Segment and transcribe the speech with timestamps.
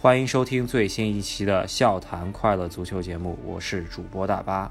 [0.00, 4.70] 欢迎收听最新一期的笑谈快乐足球节目，我是主播大巴，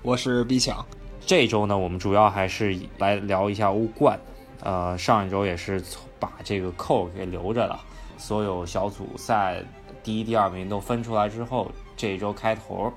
[0.00, 0.82] 我是毕强。
[1.26, 4.18] 这周呢，我们主要还是来聊一下欧冠。
[4.62, 5.84] 呃，上一周也是
[6.18, 7.78] 把这个扣给留着了，
[8.16, 9.62] 所有小组赛
[10.02, 12.90] 第一、第二名都分出来之后，这一周开头，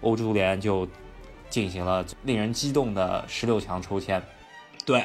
[0.00, 0.84] 欧足联就
[1.48, 4.20] 进行了令人激动的十六强抽签。
[4.84, 4.98] 对，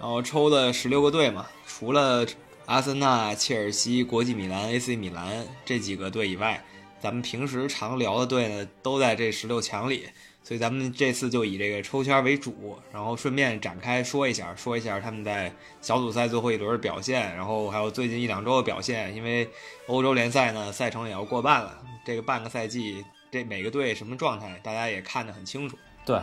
[0.00, 2.24] 然后抽的十六个队嘛，除了
[2.66, 6.60] 阿森纳、切尔西、国际米兰、AC 米兰这几个队以外，
[6.98, 10.08] 咱们平时常聊的队呢，都在这十六强里。
[10.42, 19.14] 所以咱们这次就以这个抽签为主，然后顺便展开说一下，说一下他们在小组赛最后一轮的表现，然后还有最近一两周的表现。
[19.14, 19.48] 因为
[19.86, 25.76] 欧洲联赛呢，赛程也要过半了，这个半个赛季，这每个队什么状态，大家也看得很清楚。
[26.04, 26.20] 对，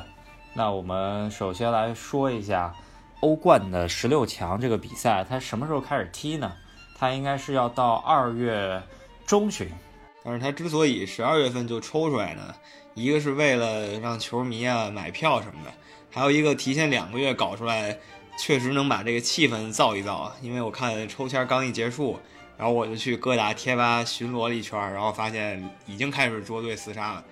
[0.53, 2.73] 那我们首先来说一下
[3.23, 6.51] 欧冠的十六强这个比赛，它什么时候开始踢呢？
[6.99, 8.83] 它应该是要到二月
[9.25, 9.65] 中旬，
[10.25, 12.53] 但是它之所以十二月份就抽出来呢？
[12.95, 15.71] 一个是为了让球迷啊买票什么的，
[16.11, 17.97] 还有一个提前两个月搞出来，
[18.37, 20.29] 确实能把这个气氛造一造。
[20.41, 22.19] 因为我看抽签刚一结束，
[22.57, 27.23] 然后我就去各大贴吧巡逻了一圈，然后发现已经开始捉对厮杀了。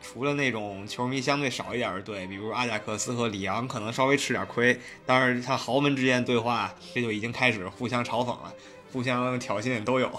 [0.00, 8.52] 除了那种球迷相对少一点的队，比如阿贾克斯和里昂，可能稍微吃点亏，但是像豪门之间对话，这就已经开始互相嘲讽了。
[8.92, 10.10] 互相挑衅都有。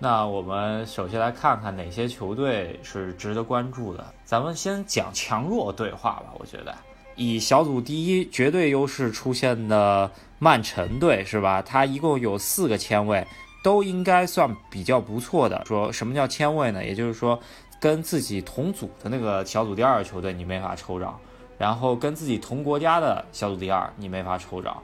[0.00, 4.04] 那我们首先来看看哪些球队是值得关注的。
[4.24, 6.32] 咱们先讲强弱对话吧。
[6.36, 6.74] 我觉得
[7.14, 11.62] 以小组第一绝对优势出现的曼城队是吧？
[11.62, 13.24] 它一共有四个签位，
[13.62, 15.64] 都应该算比较不错的。
[15.64, 16.84] 说什么叫签位呢？
[16.84, 17.40] 也就是说，
[17.80, 21.14] 跟自己同组的那个小组第二球队你没法抽着，
[21.56, 24.76] 然后跟自己同国家的小组第二你没法抽着，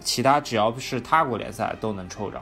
[0.00, 2.40] 其他只要是他国联赛都能抽着。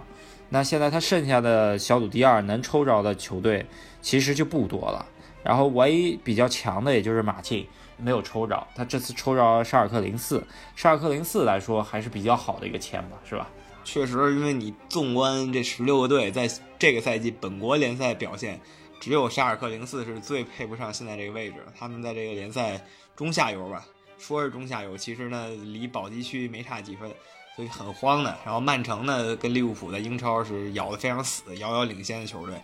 [0.50, 3.66] 那现在他剩下的小组第二能抽着的球队
[4.02, 5.04] 其实就不多了，
[5.42, 7.66] 然后唯一比较强的也就是马竞
[7.96, 13.48] 没有抽着，他这次抽着沙尔克零四，沙尔克零四来说还是比较好的一个签吧，是吧？
[13.84, 16.48] 确实，因为你纵观这十六个队在
[16.78, 18.60] 这个赛季本国联赛表现，
[19.04, 22.80] 只有沙尔克零四是最配不上现在这个位置，他们在这个联赛
[23.14, 23.84] 中下游吧，
[24.16, 27.10] 说是中下游，其实呢离保级区没差几分。
[27.54, 32.56] 所以很慌的，然后曼城呢跟利物浦在英超是咬得非常死，遥遥领先的球队。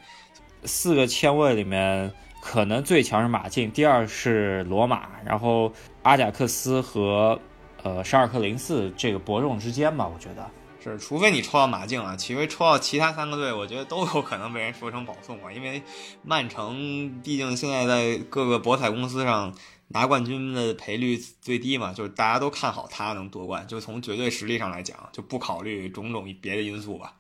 [0.65, 5.71] 四个签位里面，可能最强是马竞，第二是罗马，然后
[6.03, 7.39] 阿贾克斯和
[7.83, 10.50] 呃沙尔克零四这个伯仲之间吧，我觉得
[10.81, 15.83] 是，除非你抽到马竞啊，其实抽到其他三个队，我觉得都有可能被人说成保送啊，因为
[16.23, 19.55] 曼城毕竟现在在各个博彩公司上。
[19.93, 27.15] 拿冠军的赔率最低嘛，就是大家都看好他能夺冠，就从绝对实力上来讲，就不考虑种种别的因素吧。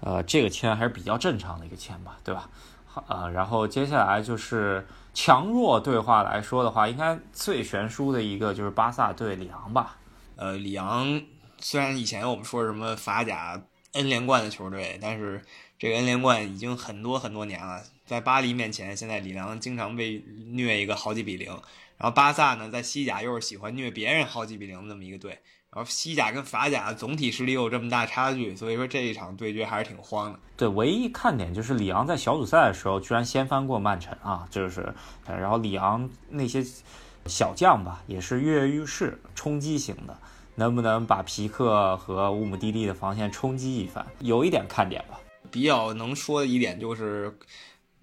[0.00, 2.48] 呃，这个签还是比较正常的一个签吧，对吧？
[2.86, 9.98] 好，呃，然后接下来就是强弱对话来说的话，应该最悬殊的一个就是巴萨对里昂吧。
[10.36, 11.20] 呃，里昂
[11.64, 13.58] 虽然以前我们说什么法甲
[13.92, 15.42] N 连冠的球队，但是
[15.78, 21.48] 这个 N 连冠已经很多很多年了，在巴黎面前，现在里昂经常被虐一个好几比零。
[21.96, 25.30] 然后巴萨呢，在西甲又是喜欢虐别人好几比零的这么一个队，
[25.70, 30.38] 然后西甲跟法甲总体实力有这么大差距，所以说这一场对决还是挺慌的。
[30.58, 34.94] 对，唯一看点就是里昂在小组赛的时候居然掀翻过曼城啊，就是，
[35.26, 36.62] 然后里昂那些
[37.24, 40.18] 小将吧，也是跃跃欲试，冲击型的，
[40.54, 45.20] 能不能把皮克和乌姆蒂蒂的防线冲击一番，有一点看点吧。
[45.50, 47.38] 比较能说的一点就是。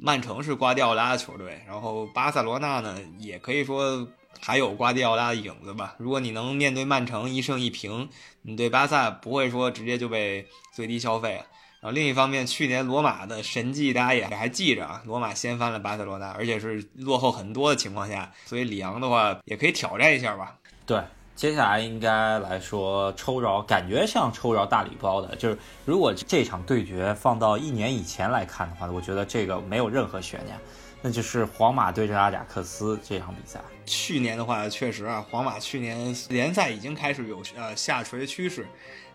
[0.03, 4.07] 曼城是瓜迪奥拉的球队，然后巴塞罗那呢，也可以说
[4.39, 5.93] 还有瓜迪奥拉的影子吧。
[5.99, 8.09] 如果你能面对曼城一胜一平，
[8.41, 11.33] 你对巴萨不会说直接就被最低消费。
[11.81, 20.57] 然后另一方面，去年罗马的神迹大家也还记着啊，罗马掀翻了巴塞罗那，而且是落后很多的情况下，所以里昂的话也可以挑战一下吧。
[20.83, 20.99] 对。
[21.41, 30.55] 接下来应该来说抽着，感觉像抽着大礼包的，就是如果这场对决放到一年以前来看的话，我觉得这个没有任何悬念，
[31.01, 33.59] 那就是皇马对阵阿贾克斯这场比赛。
[33.87, 38.67] 去年的话，确实啊，皇马去年联赛已经开始有呃下垂趋势。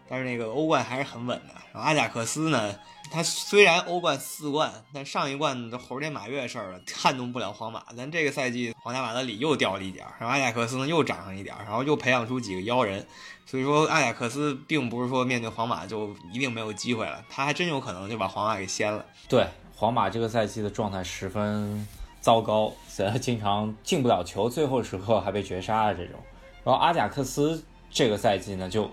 [0.08, 1.80] 但是那个欧冠还是很稳的。
[1.80, 2.74] 阿贾克斯呢，
[3.10, 7.82] 他虽然欧冠四冠，但上一冠都猴年马月的事儿了，撼动不了皇马。
[7.96, 13.06] 咱这个赛季皇家马德里又掉了一点儿，然后阿贾克斯呢又涨上一点儿，然后又培养出几个妖人。
[13.44, 19.04] 所以说阿贾克斯并不是说面对皇马就一定没有机会了，他还真有可能就把皇马给掀了。
[19.28, 21.86] 对，皇马这个赛季的状态十分
[22.20, 22.72] 糟糕，
[23.20, 26.20] 经常进不了球，最后时刻还被绝杀的这种。
[26.64, 28.90] 然后阿贾克斯这个赛季呢就。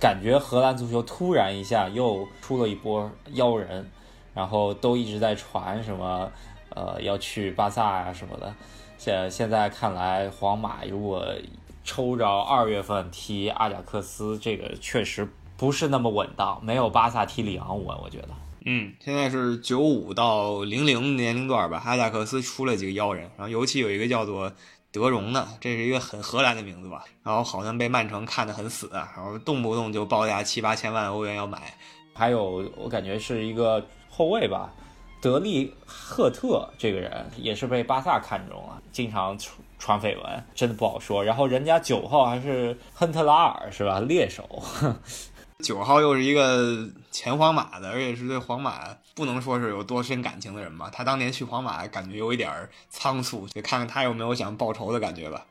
[0.00, 3.90] 感觉荷兰足球突然一下又出了一波妖人，
[4.34, 6.30] 然后都一直在传什么
[6.70, 8.54] 呃要去巴萨呀什么的。
[8.98, 11.26] 现现在看来，皇马如果
[11.84, 18.28] 抽着二月份踢阿贾克斯，这个确实不是那么稳当，没有巴萨踢里昂稳，我觉得。
[18.66, 24.50] 嗯，现在是九五到零零年龄段吧，阿贾克斯出了几个妖人，然后尤其有一个叫做
[24.94, 31.74] 德容的，这是一个很荷兰的名字吧，然后好像被曼城看得很死，然后动不动就报价七八千万欧元要买。
[32.14, 34.72] 还有我感觉是一个后卫吧，
[35.20, 41.24] 德利赫特这个人也是被巴萨看中了，经常传传绯闻，真的不好说。
[41.24, 44.62] 然后人家九号还是亨特拉尔是吧，猎手。
[45.60, 50.90] 九号又是一个前皇马的，而且是对皇马不能说是有多深感情的人吧。
[50.92, 55.46] 他当年去皇马感觉有一点仓促，就看看他有没有想报仇的感觉吧。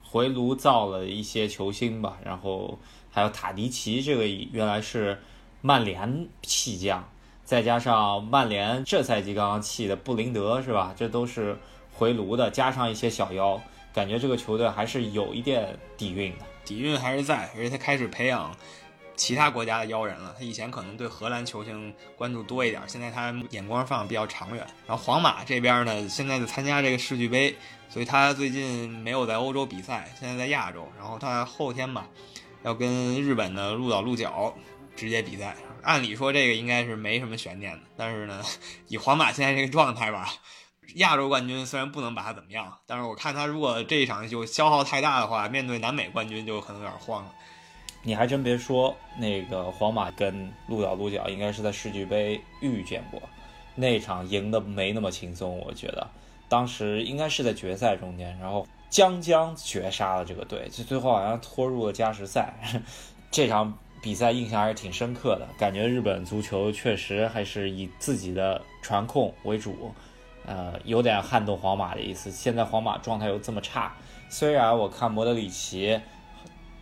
[0.00, 2.78] 回炉造了一些球星吧，然后
[3.10, 5.20] 还有塔迪奇，这个原来是
[5.60, 7.08] 曼联弃将，
[7.44, 10.94] 再加上曼联这赛季刚刚弃的布林德是吧？
[10.96, 11.58] 这都是
[11.92, 13.60] 回炉的，加上一些小妖，
[13.92, 18.56] 感觉这个球队还是有一点底蕴的，底蕴还是在，而且他开始培养。
[19.20, 24.66] 其他国家的妖人了，他以前可能对荷兰球星关注多一点，现在他眼光放的比较长远。
[24.86, 27.54] 然后皇马这边呢，现在在参加这个世俱杯，
[27.90, 30.88] 所以他最近没有在欧洲比赛，现在在亚洲。
[30.96, 32.08] 然后他后天吧，
[32.62, 34.54] 要跟日本的鹿岛鹿角
[34.96, 35.54] 直接比赛。
[35.82, 38.42] 按理说这个应该是没什么悬念的，但是呢，
[38.88, 40.32] 以皇马现在这个状态吧，
[40.94, 47.34] 亚洲冠军虽然不能把他怎么样，但是我看他如果这一场就消耗太大的话，面对南美冠军就可能有点慌了。
[48.02, 53.20] 你还真别说，那个皇马跟鹿岛鹿角应该是在世俱杯遇见过，
[53.74, 56.06] 那场赢的没那么轻松，我觉得
[56.48, 62.54] 当时应该是在决赛中间，然后将将绝杀了这个队，就最后好像拖入了加时赛。
[63.30, 69.92] 这场比赛印象还是挺深刻的，感觉日本足球确实还是以自己的传控为主，
[70.46, 72.30] 呃，有点撼动皇马的意思。
[72.30, 73.94] 现在皇马状态又这么差，
[74.30, 76.00] 虽然我看莫德里奇。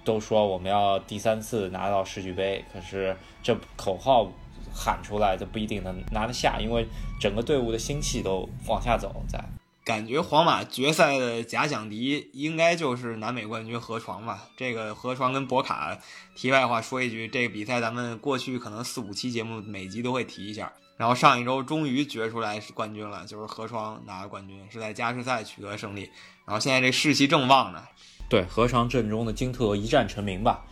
[0.09, 4.27] 都说我们要第三次拿到世俱杯，可是这口号
[4.73, 6.87] 喊出来，就不一定能拿得下，因为
[7.21, 9.23] 整个队伍的心气都往下走。
[9.29, 9.39] 在
[9.85, 14.49] 感觉皇马决赛的假想敌应该就是南美冠军河床吧？
[14.57, 15.99] 这个河床跟博卡，
[16.35, 20.73] 题外话说一句，这个比赛咱们过去可能四五期节目每集都会提一下。
[20.97, 26.11] 然后上一周终于决出来是冠军了，就是河床拿了冠军，是在加时赛取得胜利。
[26.47, 27.85] 然后现在这士气正旺呢。
[28.29, 30.63] 对，河床阵中的金特一战成名吧，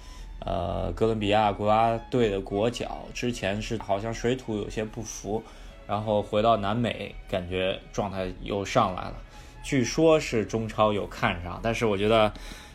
[0.41, 5.43] 呃，哥伦比亚国家队的国脚，之前是好像水土有些不服，
[5.87, 9.15] 然后回到南美，感觉状态又上来了。
[9.63, 12.31] 据说是中超有看上，但是我觉得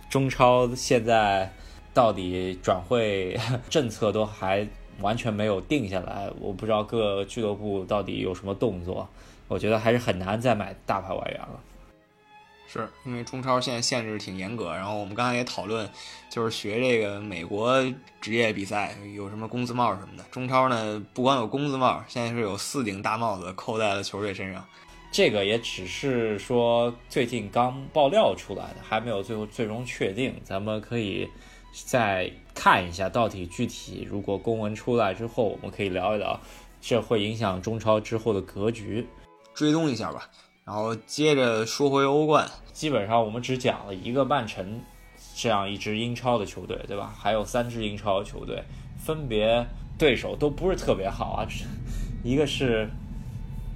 [0.10, 1.54] 中超现在
[1.94, 3.40] 到底转会
[3.70, 4.68] 政策都还
[5.00, 9.08] 完全没有定下来，我不知道各俱乐部到底有什么动作，
[9.48, 11.60] 我觉得还是很难再买大牌外援了。
[12.72, 15.90] 是因为中超现在限制挺严格，然后我们刚才也讨论，
[16.30, 17.84] 就是学这个美国
[18.22, 20.24] 职业比赛有什么工资帽什么的。
[20.32, 24.66] 中超呢，不光有工资帽，现在是有四顶大帽子扣在了球队身上。
[25.12, 30.34] 这个也只是说最近刚爆料出来的，还没有最后最终确定。
[30.42, 31.28] 咱们可以
[31.86, 36.40] 再看一下，到底具体如果公文出来之后，我们可以聊一聊，
[36.80, 39.06] 这会影响中超之后的格局，
[39.54, 40.30] 追踪一下吧。
[40.64, 44.82] 然后接着说回欧冠，基本上我们只讲了一个曼城
[45.36, 47.14] 这样一支英超的球队，对吧？
[47.18, 48.64] 还有三支英超的球队，
[48.98, 49.66] 分别
[49.98, 51.48] 对手都不是特别好啊。
[52.24, 52.90] 一个是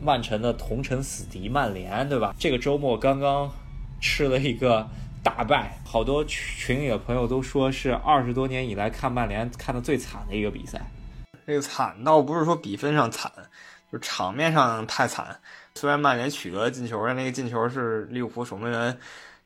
[0.02, 2.34] 曼城的同城死敌曼联，对吧？
[2.38, 3.52] 这个周末刚刚
[4.00, 4.88] 吃了一个
[5.24, 10.82] 大败，好多群里的朋友都说是二十多年以来看曼联看的最惨的一个比赛。
[11.48, 13.32] 这个惨倒不是说比分上惨，
[13.92, 15.40] 就场面上太惨。
[15.76, 18.98] 虽然曼联取得进球，但那个进球是利物浦守门员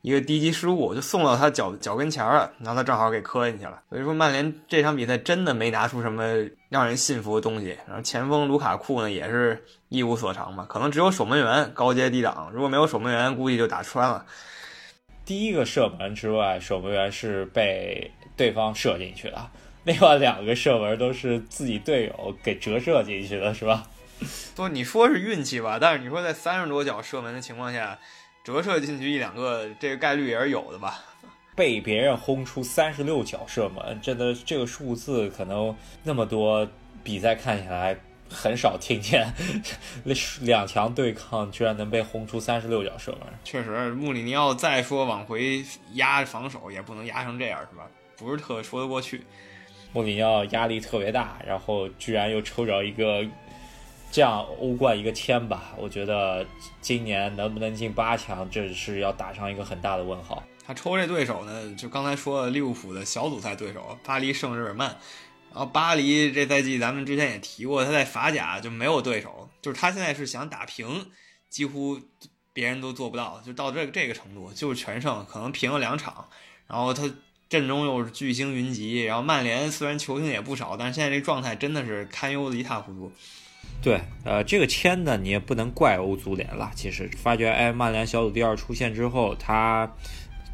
[0.02, 3.82] 一个低级失误，就送到他脚脚跟前了，然后他正好给磕进去了。
[3.90, 6.24] 所以说曼联这场比赛真的没拿出什么
[6.70, 7.78] 让人信服的东西。
[7.88, 14.26] 然后前锋卢卡库呢也是一无所长吧，可能只有守门员高阶低挡，如果没有守门员，估计就打穿了。
[15.26, 19.50] 第一个射门之外，守门员是被对方射进去的，
[19.84, 23.84] 另外两个射门都是自己队友给折射进去的，是吧？
[24.56, 27.98] 不，你说是运气吧，但是你说在三十多脚射门的情况下，
[28.44, 31.00] 折射进去一两个，这个概率也是有的吧？
[31.56, 36.68] 被别人轰出三十六脚射门，真的这个数字可能那么多
[37.04, 37.98] 比赛看起来
[38.30, 39.34] 很少听见，
[40.42, 47.88] 两强对抗居然能被轰出三十六脚射门，确实，穆里尼奥再说往回压防守也不能压成这样，是吧？
[48.18, 49.26] 不是特说得过去。
[49.94, 53.26] 穆里尼奥压力特别大，然后居然又抽着一个。
[54.12, 56.46] 这样欧冠一个签吧，我觉得
[56.82, 60.44] 今年能不能进八强，这是要打上一个很大的问号。
[60.66, 64.96] 他抽这对手呢，就刚才说的利物浦的小组赛对手巴黎圣日耳曼。
[65.52, 71.10] 然后巴黎这赛季咱们之前也提过，他在法甲就没有对手，就是他现在是想打平，
[71.50, 72.00] 几乎
[72.54, 76.30] 别人都做不到，就到这这个程度，就是全胜，可能平了两场。
[76.68, 77.12] 然后他
[77.50, 83.12] 阵中又是巨星云集，然后曼联虽然球星也不少，但是现在这状态真的是堪忧的一塌糊涂。
[83.82, 86.72] 对，呃，这个签呢，你也不能怪欧足联了。
[86.76, 89.92] 其实发觉，哎，曼联小组第二出现之后，他。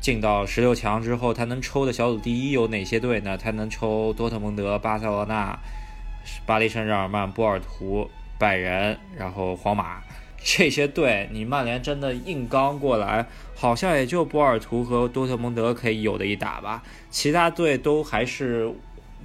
[0.02, 3.36] 进到十六强之后，他能抽的小组第一有哪些队呢？
[3.36, 5.58] 他能抽多特蒙德、巴塞罗那、
[6.46, 8.08] 巴黎圣日耳曼、波尔图、
[8.38, 10.04] 拜仁，然后皇马
[10.38, 16.84] 这些队，你曼联真的硬刚过来，好像也就波尔图和多特蒙德可以有的一打吧。
[17.10, 18.72] 其他队都还是，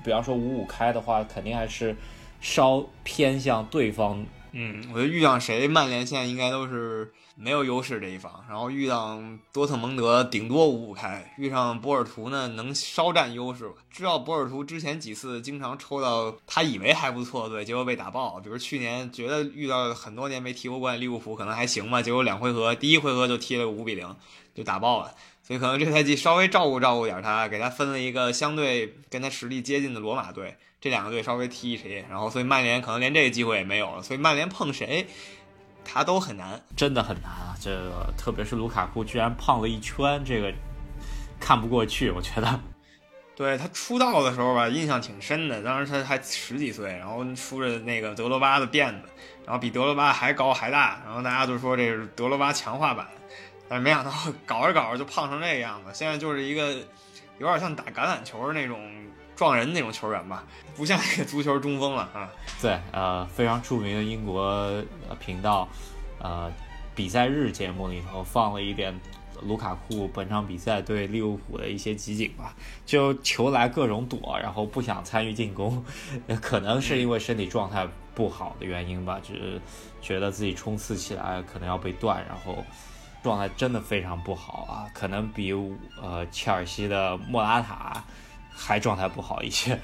[0.03, 1.95] 比方说五五开的话，肯定还是
[2.41, 4.25] 稍偏向对方。
[4.53, 7.13] 嗯，我觉得遇上谁，曼联现在应该都是。
[7.37, 13.73] 没有优势这一方，然后遇上多特蒙德顶多五五开，遇上波尔图呢能稍占优势。
[13.91, 18.39] 知道波尔图之前几次经常抽到他以为还不错的队，结果被打爆。
[18.41, 24.15] 比如去年觉得遇到很多年没踢过冠利物浦可能还行吧，结果两回合第一回合就踢了个五比零，
[24.55, 25.15] 就打爆了。
[25.51, 34.01] 所以可能这赛季稍微照顾照顾点他，给他分了一个相对跟他实力接近的罗马队，这两个队稍微踢一踢，然后所以曼联可能连这个机会也没有了。
[34.01, 35.09] 所以曼联碰谁？
[35.85, 37.57] 他都很难，真的很难啊！
[37.61, 40.55] 这个特别是卢卡库居然胖了一圈，这个
[41.41, 42.13] 看不过去。
[42.13, 42.61] 我觉得，
[43.35, 45.61] 对他出道的时候吧，印象挺深的。
[45.65, 49.09] 当时他还十几岁，然后梳着那个德罗巴的辫子，
[49.45, 53.09] 然后比德罗巴还高还大，然后大家就说这是德罗巴强化版。
[53.71, 54.11] 但是没想到
[54.45, 56.75] 搞着搞着就胖成这个样子，现在就是一个
[57.39, 58.77] 有点像打橄榄球那种。
[59.37, 60.45] 撞人那种球员吧，
[60.77, 62.31] 不像那个足球中锋了啊。
[62.61, 64.71] 对，呃，非常著名的英国
[65.19, 65.67] 频道，
[66.19, 66.53] 呃，
[66.95, 68.95] 比赛日节目里头放了一点
[69.41, 75.83] 卢卡库本场比赛对利物浦的一些集锦吧，就球来各种躲，然后不想参与进攻，
[76.43, 79.59] 可能是因为身体状态不好的原因吧，就是
[80.03, 82.63] 觉得自己冲刺起来可能要被断，然后
[83.23, 85.53] 状态真的非常不好啊，可能比
[86.01, 88.03] 呃切尔西的莫拉塔。
[88.53, 89.81] 还状态不好一些，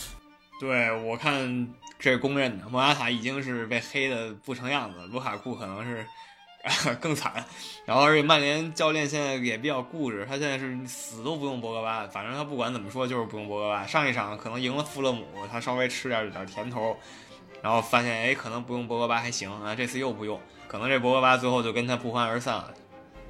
[0.60, 1.66] 对我看
[1.98, 2.68] 这是公认的。
[2.68, 6.04] 莫拉塔已经是被黑的不成样子，卢卡库可能是
[7.00, 7.42] 更惨。
[7.86, 13.86] 然后而且曼联教练现在也比较固执，他现在是死都不用博格巴，反正他不管怎么说就是不用博格巴。
[13.86, 16.94] 上一场可能赢了富勒姆，他稍微吃点点甜头，
[17.62, 22.72] 然后发现哎可能不用博格巴还行啊，这次又不用，可能这博格巴最后就跟他不欢而散了。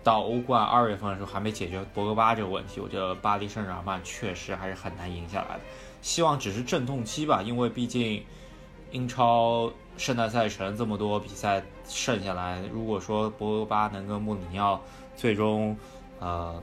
[0.04, 5.60] 到欧冠二月份的时候还没解决博格巴这个问题，我觉得巴黎圣日耳曼确实还是很难赢下来的。
[6.00, 8.24] 希望只是阵痛期吧，因为毕竟
[8.90, 14.80] 英超圣诞赛程这么多比赛剩下来，如果说博格巴能跟穆里尼奥
[15.14, 15.76] 最终
[16.20, 16.62] 呃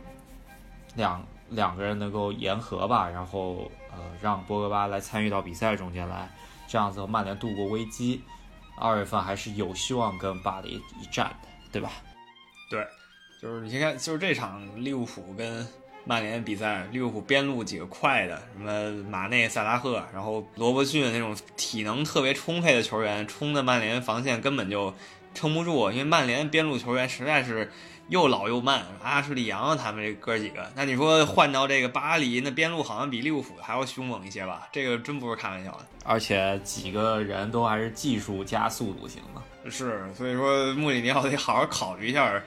[0.95, 6.27] 两两个人能够言和吧，然后呃让博格巴来参与到比赛中间来，
[6.67, 8.23] 这样子曼联度过危机，
[8.77, 11.91] 二月份还是有希望跟巴黎一战的，对吧？
[12.69, 12.85] 对。
[13.41, 15.67] 就是你先看，就是这场利物浦跟
[16.03, 24.91] 曼联比赛，利物浦边路几个快的，什么马内、萨拉赫，然后罗伯逊那种体能特别充沛的球员，冲的曼联防线根本就
[25.35, 27.71] 撑不住，因为曼联边路球员实在是
[28.09, 34.67] 又老又慢，阿什利杨他们这哥几个，那你说换到这个巴黎，那边路好像比利物浦还要凶猛一些吧？
[34.71, 42.41] 这个真不是开玩笑的，而且几个人都还是技术加速度型的，是，所以说穆里尼奥得好好考虑一下。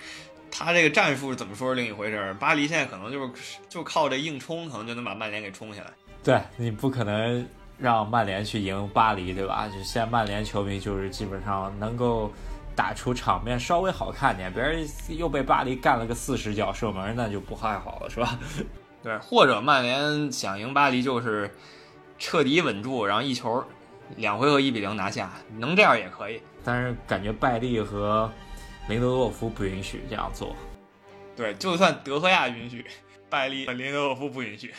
[0.50, 2.32] 他这个战术怎么说是另一回事儿。
[2.32, 5.90] 巴黎现在可能就是就靠这硬冲，可能就能把曼联给冲下来。
[6.24, 7.46] 对你不可能
[7.78, 9.68] 让曼联去赢巴黎，对吧？
[9.68, 12.32] 就现在曼联球迷就是基本上能够
[12.78, 18.38] 打出场面稍微好看点，别人又被巴黎干了个四十脚射门，那就不太好了，是吧？
[19.02, 21.50] 对，或者曼联想赢巴黎就是
[22.20, 23.64] 彻底稳住，然后一球
[24.14, 26.40] 两回合一比零拿下，能这样也可以。
[26.62, 28.30] 但是感觉拜利和。
[28.88, 30.56] 林德洛夫不允许这样做，
[31.36, 32.86] 对，就算德赫亚允许，
[33.28, 34.72] 拜利和林德洛夫不允许。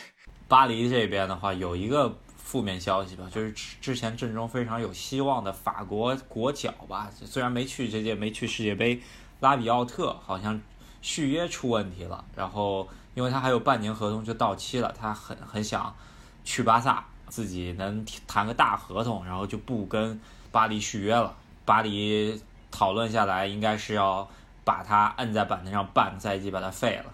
[0.48, 2.12] 巴黎这边的话，有一个
[2.50, 9.00] 负面消息吧，就是之前阵中非常有希望的法国国脚吧，虽然没去这届没去世界杯，
[9.38, 10.60] 拉比奥特好像
[11.00, 15.94] 续约出问题了，然后因为他还有半年合同就到期了，他很很想
[16.42, 22.42] 去巴萨，自己能谈个大合同，然后就不跟巴黎续约了，巴黎。
[22.72, 24.30] 讨论下来，应该是要
[24.62, 27.12] 把他摁在板凳上半个赛季，把他废了。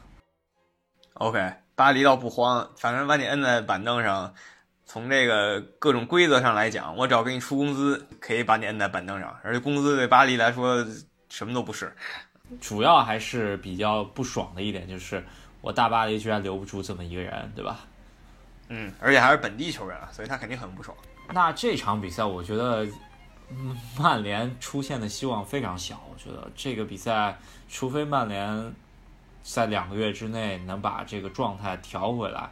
[1.15, 4.35] OK，巴黎倒不慌，反正把你摁在板凳上，
[4.87, 10.87] 从这个各种规则上来讲，我只要给你出工资，可以把你摁在板凳上，而且工资对巴黎来说
[11.29, 11.93] 什么都不是。
[12.61, 15.23] 主要还是比较不爽的一点就是，
[15.61, 17.81] 我大巴黎居然留不住这么一个人，对吧？
[18.69, 20.97] 嗯，而且还是本地球员，所以他肯定很不爽。
[21.33, 22.87] 那这场比赛，我觉得
[23.99, 26.01] 曼联出现的希望非常小。
[26.09, 27.37] 我觉得这个比赛，
[27.69, 28.73] 除非曼联
[29.43, 32.49] 在两个月之内能把这个状态调回来。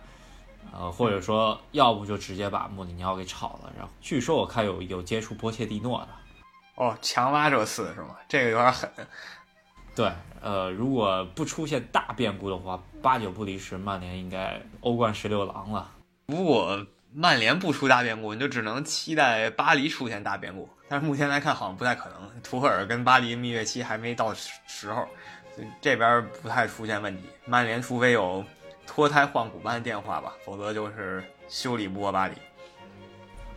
[0.72, 3.72] 呃，或者说，要不就直接把穆里尼奥给炒了。
[3.76, 6.08] 然后，据说我看有有接触波切蒂诺的。
[6.76, 8.16] 哦，强挖这次是吗？
[8.28, 8.90] 这个有点狠。
[9.94, 15.88] 对，呃，如果不出现大变故的话，八九不离十，曼联应该欧冠十六郎了。
[16.26, 20.68] 如果曼联不出大变故，你就只能期待巴黎出现大变故。
[20.88, 22.28] 但是目前来看，好像不太可能。
[22.42, 25.06] 图赫尔跟巴黎蜜月期还没到时候，
[25.80, 27.22] 这边不太出现问题。
[27.44, 28.44] 曼联除非有。
[28.86, 32.34] 脱胎换骨般的变化吧，否则就是修理不过巴里。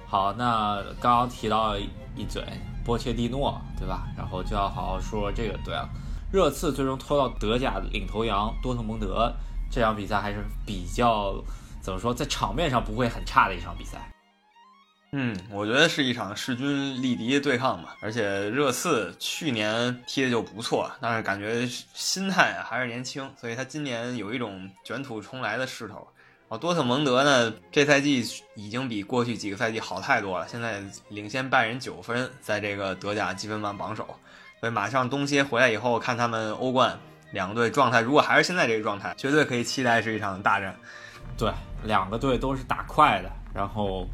[0.05, 2.43] 好，那刚刚提到一嘴
[2.85, 4.07] 波切蒂诺，对吧？
[4.17, 5.87] 然后就要好好说这个对了。
[6.31, 9.33] 热刺最终拖到德甲领头羊多特蒙德，
[9.69, 11.35] 这场比赛还是比较
[11.81, 13.99] 怎么说，在场面上不会很差的一场比赛。
[15.11, 17.95] 嗯，我觉得是一场势均力敌的对抗吧。
[18.01, 26.05] 而且热刺去年踢的就不错，但是感觉心态还是年轻，所以他今年有一种卷土重来的势头。
[26.49, 34.05] 哦，多特蒙德呢，这赛季已经比过去几个赛季好太多了，现在领先拜仁九分，在这个德甲积分榜榜首。
[34.59, 36.99] 所以马上冬歇回来以后，看他们欧冠
[37.31, 40.75] 两个队状态，如果还是现在这个状态，绝对可以期待是一场大战。
[41.37, 41.49] 对，
[41.85, 44.05] 两个队都是打快的，然后。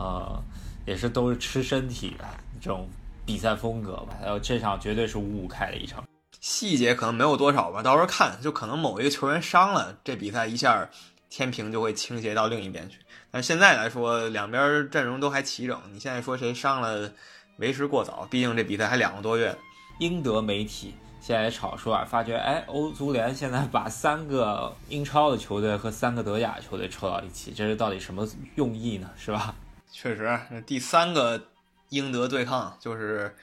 [0.00, 0.42] 呃，
[0.86, 2.24] 也是都是吃身体的
[2.58, 2.88] 这种
[3.26, 4.16] 比赛风格吧。
[4.18, 6.02] 还有这场绝对是五五开的一场，
[6.40, 10.88] 细节可能没有多少吧，到时候看就可能某一个球员伤了，这比赛一下
[11.28, 12.96] 天平就会倾斜到另一边去。
[13.30, 15.78] 但现在来说，两边阵容都还齐整。
[15.92, 17.12] 你现在说谁伤了，
[17.58, 19.54] 为时过早，毕竟这比赛还两个多月。
[20.00, 29.10] 英德媒体现在也炒出啊，发觉哎，欧足联现在把三个英超的球队和三个德甲球队抽到一起，这是到底什么用意呢？
[29.14, 29.54] 是吧？
[29.92, 31.48] 确实，第三个
[31.88, 33.36] 英德对抗就是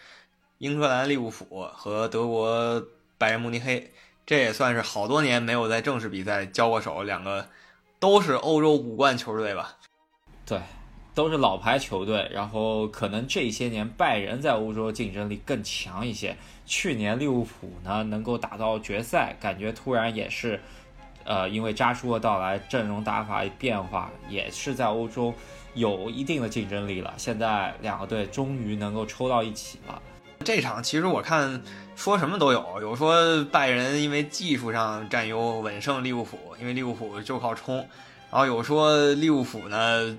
[0.58, 2.82] 英格兰利物浦和德国
[3.18, 3.92] 拜仁慕尼黑，
[4.26, 7.48] 这也算是好多年没有在正式比赛交过手，两个
[8.00, 9.76] 都是欧洲五冠球队吧？
[10.46, 10.60] 对，
[11.14, 12.28] 都是老牌球队。
[12.32, 16.36] 然后可能这些年拜仁在欧洲竞争力更强一些。
[16.66, 20.60] 去年利物浦呢能够打到决赛，感觉突然也是，
[21.24, 25.34] 呃，因为扎叔的到来，阵容打法变化也是在欧洲。
[25.78, 30.02] 有一定的竞争力了，现在两个队终于能够抽到一起了。
[30.44, 31.62] 这场其实我看
[31.96, 37.78] 说什么都有，有说拜仁因为技术上占优稳胜利物浦，因为利物浦就靠冲；
[38.32, 40.18] 然后有说利物浦呢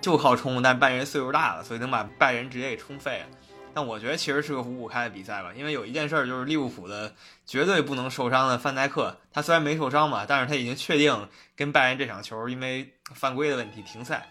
[0.00, 3.26] 就靠冲，但拜仁岁数大了，所以能把拜仁直接给冲废了。
[3.72, 7.12] 但我觉得其实是个五五开的比赛吧，因为有一件事就是利物浦的
[7.46, 14.28] 绝对不能受伤的范戴克，他虽然没受伤嘛，但是他已经确定跟拜仁这场球因为犯规的问题停赛。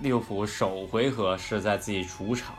[0.00, 2.54] 利物浦首回合是在自己主场，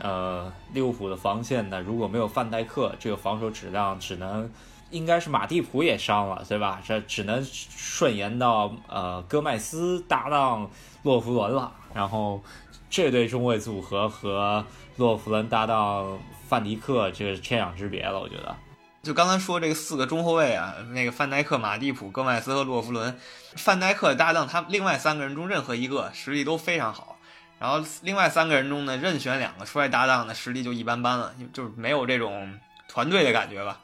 [0.00, 4.50] 呃，利物浦的防线呢，如果没有范戴克，这个防守质量只能，
[4.90, 6.82] 应该是马蒂普也伤了，对吧？
[6.84, 10.68] 这只能顺延到呃戈麦斯搭档
[11.04, 11.72] 洛弗伦了。
[11.94, 12.42] 然后
[12.90, 14.64] 这对中卫组合和
[14.96, 16.18] 洛弗伦搭档
[16.48, 18.56] 范迪克，这是天壤之别了，我觉得。
[19.02, 23.18] 就刚才说这个四个中后卫啊，那个范戴克、马蒂普、戈麦斯和洛夫伦，
[23.56, 27.18] 范戴克搭档他另外三个人中任何一个实力都非常好，
[27.58, 32.56] 然后另外三个人中呢，任选两个出来搭档的实力就一般般了，就是没有这种
[32.88, 33.80] 团队的感觉吧。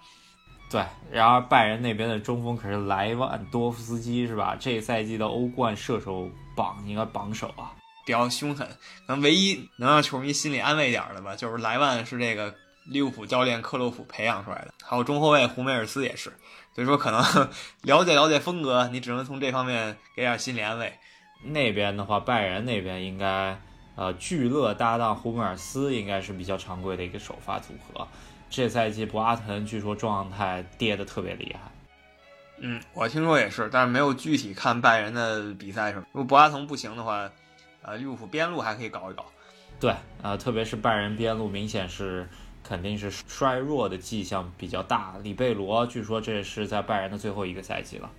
[0.70, 4.56] 对，然而拜仁那边的中锋可是莱万多夫斯基是吧？
[4.60, 7.72] 这赛季的欧冠射手榜应该榜首啊，
[8.06, 8.64] 比较凶狠。
[9.04, 12.54] 可能唯一能让球迷心里安慰点的吧，就是莱万是这个。
[12.88, 16.32] 利物浦教练克洛普培养出来的，还有中后卫胡梅尔斯也是，
[16.74, 17.20] 所以说可能
[17.82, 20.92] 了解了解风格，你只能从这方面给点心理安慰。
[21.44, 23.60] 那边的话，拜仁那边应该，
[23.94, 28.08] 呃，聚勒搭档胡梅尔斯应该是比较常规的一个首发组合。
[28.48, 31.70] 这赛季博阿滕据说状态跌的特别厉害。
[32.60, 36.06] 嗯，我听说也是，但是没有具体看拜仁的比赛什么。
[36.12, 37.30] 如果博阿滕不行的话，
[37.82, 39.26] 呃，利物浦边路还可以搞一搞。
[39.78, 42.26] 对，呃，特别是拜仁边路明显是。
[42.68, 45.14] 肯定是衰弱的迹象比较大。
[45.22, 48.10] 里贝罗据说这是在拜仁的最后一个赛季了。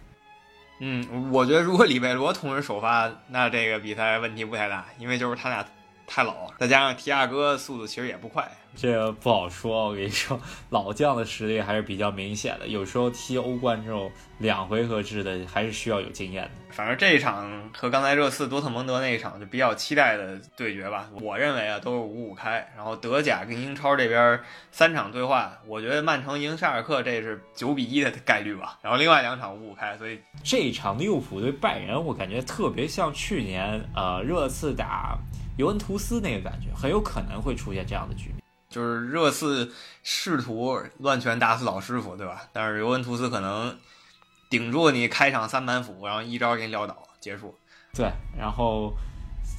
[0.79, 5.63] 嗯，我觉得如果里贝罗同时首发，那这个比赛问题不太大，因为就是他俩
[6.11, 9.89] 太老，再加上提亚哥速度其实也不快，这个不好说。
[9.89, 10.41] 我跟你说，
[10.71, 12.67] 老将的实力还是比较明显的。
[12.67, 16.51] 有时候踢欧冠这种两回合制的，还是需要有经验的。
[16.71, 22.67] 反正这一场和刚才热刺多特蒙德那一场就比较期待的对决吧，我认为啊都是五五开。
[22.75, 24.39] 然后德甲跟英超这边
[24.71, 28.79] 三场对话，我觉得曼城赢沙尔克这是九比一的概率吧。
[28.81, 35.15] 然后另外两场五五开，所以这一场利物浦对拜仁，我感觉特别像去年呃热刺打。
[35.59, 39.69] 尤文图斯那个感觉很有可能会出现这样的局面，就是热刺
[40.03, 42.43] 试图乱拳打死老师傅，对吧？
[42.53, 43.77] 但是尤文图斯可能
[44.49, 47.53] 顶住你开场三板斧，然后一招给你撂倒结束。
[47.93, 48.93] 对，然后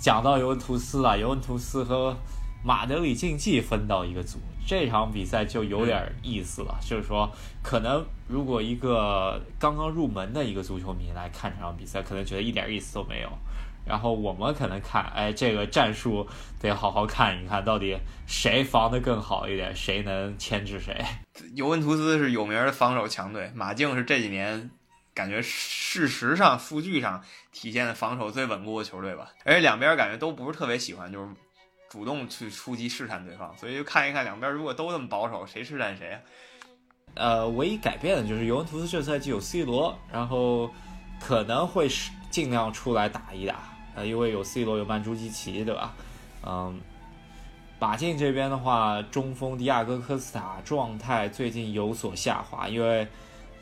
[0.01, 2.17] 讲到尤文图斯了，尤文图斯和
[2.65, 6.79] 马德里竞技分到一个组，这场比赛就有点意思了。
[6.81, 7.31] 就是说，
[7.63, 13.29] 可能如果一个刚刚入门的一个足球迷来看这场比赛，可能觉得一点意思都没有。
[13.91, 16.25] 然后我们可能看，哎，这个战术
[16.61, 21.05] 得好好看一看，到底谁防得更好一点，谁能牵制谁。
[21.57, 24.71] 尤文图斯是有名的防守强队，马竞是这几年
[25.13, 29.33] 感觉事实上、数据上体现的防守最稳固的球队吧。
[29.45, 31.29] 而且两边感觉都不是特别喜欢，就是
[31.89, 36.21] 主动去出击试探对方，所以就看一看两边如果都这么保守，谁试探谁啊？
[37.17, 40.71] 呃，唯一改变的就是尤文图斯这赛季有 C 罗，然后
[41.21, 43.70] 可能会是尽量出来打一打。
[43.95, 45.95] 呃，因为有 C 罗，有曼朱基奇，对吧？
[46.47, 46.81] 嗯，
[47.79, 53.07] 马竞这边的话，中锋迪亚哥科斯塔状态最近有所下滑，因为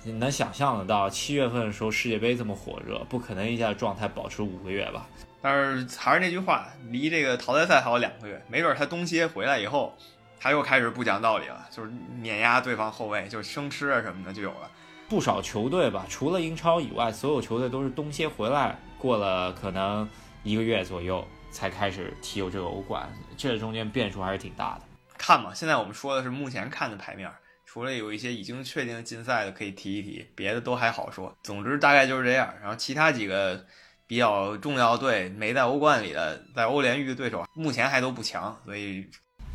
[0.04, 5.06] 你能想象得到，七月份的时候世界杯这么火热，不可能一下状态保持五个月吧？
[5.40, 9.94] 但是还是那句话，离这个淘汰赛还有两个月，没准他冬歇回来以后，
[10.40, 14.70] 他又开始不讲道理了，就是碾压对方后卫，就生吃啊什么的就有了。
[15.08, 18.76] 不少球队吧，除了英超以外，所有球队都是冬歇回来。
[18.98, 20.08] 过了可能
[20.42, 24.82] 一个月左右才开始踢有这个欧冠，这中间变数还是挺大的。
[25.16, 27.30] 看嘛，现在我们说的是目前看的牌面，
[27.64, 31.36] 除了有一些已经确定的禁赛的可以提一提，别的都还好说。
[31.42, 32.54] 总之大概就是这样。
[32.60, 33.64] 然后其他几个
[34.06, 39.04] 比较重要队没在欧冠里的，在欧联遇的对手目前还都不强，所以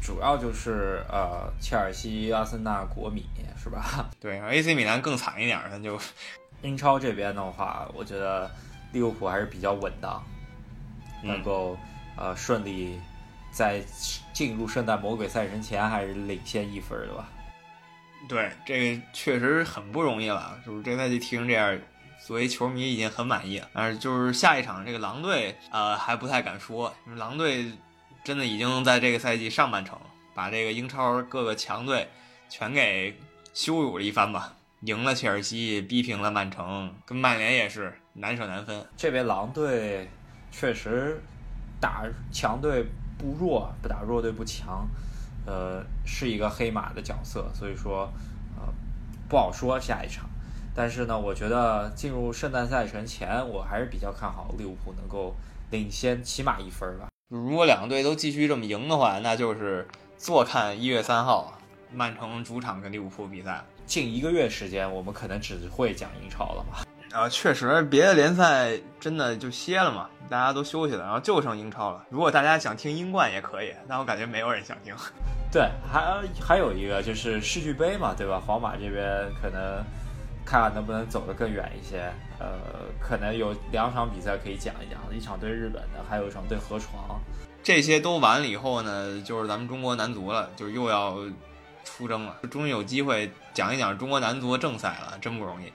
[0.02, 3.26] 主要就是呃切尔西、阿森纳、国米
[3.58, 4.10] 是吧？
[4.20, 5.98] 对，AC 米兰更惨一点，那就
[6.62, 8.52] 英超这边的话，我觉得。
[8.94, 10.22] 利物浦还是比较稳的，
[11.22, 11.78] 能够
[12.16, 12.98] 呃顺利
[13.52, 13.84] 在
[14.32, 17.28] 进入圣诞魔鬼赛程前还是领先一分的吧？
[18.30, 20.58] 对，这个确实很不容易了。
[20.66, 21.78] 就是这赛季踢成这样，
[22.26, 23.70] 作为球迷已经很满意了。
[23.74, 26.94] 但是就是下一场这个狼队，呃还不太敢说。
[27.18, 27.70] 狼队
[28.24, 30.00] 真的已经在这个赛季上半程
[30.34, 32.08] 把这个英超各个强队
[32.48, 33.20] 全给
[33.54, 34.56] 羞辱了一番吧。
[34.82, 38.86] 赢了切尔西，逼平了曼城，跟曼联也是难舍难分。
[38.96, 40.10] 这边狼队
[40.52, 41.20] 确实
[41.80, 42.86] 打强队
[43.18, 44.88] 不弱，不打弱队不强，
[45.46, 48.12] 呃，是一个黑马的角色，所以说
[48.58, 48.72] 呃
[49.28, 50.30] 不好说下一场。
[50.76, 55.36] 但是呢，我觉得进入圣诞赛程前，我还是比较看好利物浦能够
[55.72, 57.10] 领先起码一分吧。
[57.30, 61.60] 如果两个队都继续这么赢的话，那就是坐看一月三号
[61.92, 63.64] 曼城主场跟利物浦比赛。
[63.86, 66.86] 近一个月时间，我们可能只会讲英超了吧？
[67.14, 72.04] 啊，确实，别的联赛真的就歇了嘛，大家都休息了，然后就剩英超了。
[72.10, 74.96] 如果大家想听英冠也可以，但我感觉没有人想听。
[75.54, 78.42] 对，还还有一个就是世俱杯嘛，对吧？
[78.44, 79.84] 皇马这边可能
[80.44, 82.12] 看看能不能走得更远一些。
[82.40, 82.48] 呃，
[83.00, 87.22] 可能有两场比赛可以讲一讲，一场对日本的，还有一场对河床。
[87.62, 91.16] 这些都完了以后呢，就是咱们中国男足了，就又要。
[91.86, 95.66] 出征了，终于有机会讲一讲中国男足的正赛了，真不容易。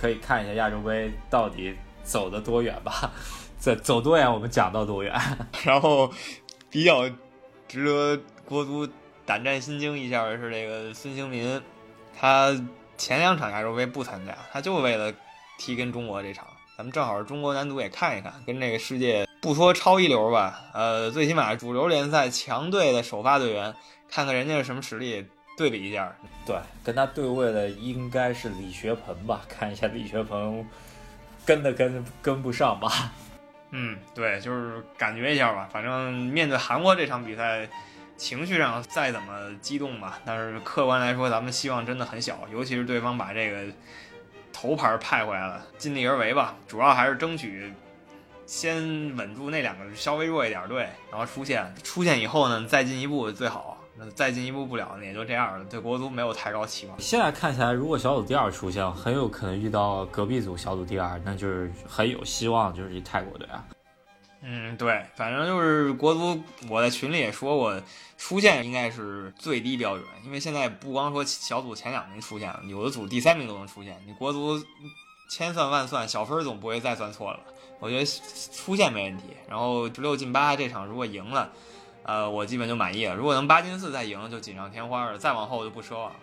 [0.00, 3.12] 可以看一下亚洲杯到底走得多远吧？
[3.58, 5.12] 走走多远，我们讲到多远。
[5.64, 6.10] 然后
[6.70, 7.08] 比较
[7.66, 8.86] 值得国足
[9.24, 11.60] 胆战心惊一下的是这个孙兴民，
[12.16, 12.54] 他
[12.96, 15.12] 前两场亚洲杯不参加，他就为了
[15.58, 16.46] 踢跟中国这场。
[16.76, 23.74] 咱们正好中国男足也看一看，跟这个世界不说超一流吧，呃，最起码主流联赛强队的首发队员，
[24.10, 25.26] 看看人家是什么实力。
[25.56, 26.14] 对比一下，
[26.44, 29.40] 对，跟他对位的应该是李学鹏吧？
[29.48, 30.64] 看一下李学鹏
[31.46, 33.12] 跟的跟跟不上吧？
[33.70, 35.68] 嗯，对，就是感觉一下吧。
[35.72, 37.66] 反正面对韩国这场比赛，
[38.16, 42.46] 情绪上再怎么激动吧，但是客观来说，咱们希望真的很小。
[42.52, 43.72] 尤其是对方把这个
[44.52, 46.54] 头牌派回来了，尽力而为吧。
[46.68, 47.72] 主要还是争取
[48.46, 53.75] 先稳住那两个稍微弱一点队，然后出线，出线以后呢，再进一步最好。
[53.98, 55.64] 那再进一步不了，那也就这样了。
[55.64, 57.00] 对国足没有太高期望。
[57.00, 63.64] 现在看起来，如果小组第二出现，很有可能遇到隔壁组小组第二，那就是很有希望，就是泰国队啊。
[64.42, 67.82] 嗯，对，反正就是国足，我在群里也说过，
[68.16, 74.00] 出线应该是最低标准，因为现在不光说小组前两名出现了，有的组第三名都能出现。
[74.06, 74.62] 你国足
[75.28, 77.40] 千算万算，小分总不会再算错了？
[77.80, 78.06] 我觉得
[78.52, 79.24] 出线没问题。
[79.48, 81.50] 然后十六进八这场如果赢了，
[82.06, 83.14] 呃，我基本就满意了。
[83.16, 85.18] 如果能八进四再赢，就锦上添花了。
[85.18, 86.16] 再往后就不奢望了。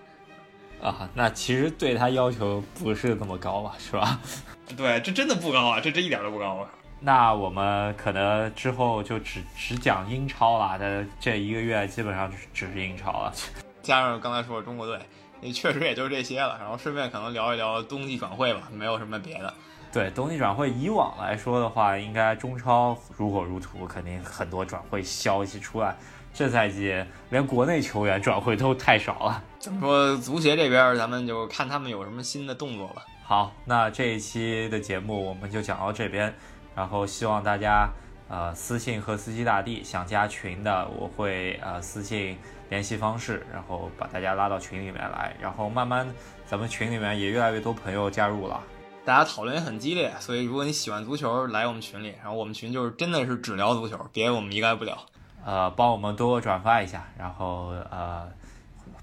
[0.82, 4.20] 啊，那其实对他要求不是那么高吧，是吧？
[4.78, 6.70] 对，这真的不高啊，这这一点都不高啊。
[7.02, 13.34] 那我们可能之后就只只讲英超了，这这一个月基本上只只是英超了，
[13.84, 14.98] 加上刚才说的中国队，
[15.42, 16.58] 也确实也就是这些了。
[16.62, 19.54] 然后顺便可能聊一聊冬季转会吧，没有什么别的。
[19.94, 25.96] 对，冬季转会以往来说的话，应该中超如火如荼，肯定很多转会消息出来。
[26.34, 26.92] 这赛季
[27.30, 29.44] 连国内球员转会都太少了。
[29.60, 33.06] 怎么说，足协这边咱们就看他们有什么新的动作吧。
[33.24, 36.34] 好，那这一期的节目我们就讲到这边。
[36.76, 37.88] 然后希望大家
[38.30, 42.36] 呃私信和司机大帝想加群的，我会呃私信
[42.70, 45.36] 联系方式，然后把大家拉到群里面来。
[45.40, 46.12] 然后慢慢
[46.48, 48.60] 咱们群里面也越来越多朋友加入了，
[49.06, 50.14] 大家讨论也很激烈。
[50.20, 52.16] 所以如果你喜欢足球，来我们群里。
[52.22, 54.98] 然后我们群就是真的是只聊足球，别的我们一概不聊。
[55.46, 58.32] 呃，帮我们多转发一下，然后呃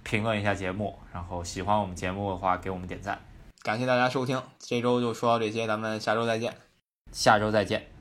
[0.02, 3.20] 评论一下节目，然后喜欢我们节目的话给我们点赞。
[3.62, 6.56] 感谢大家收听，这周就说到这些，咱们下周再见。
[7.12, 7.99] 下周再见。